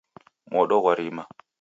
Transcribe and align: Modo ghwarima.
Modo 0.53 0.75
ghwarima. 0.81 1.23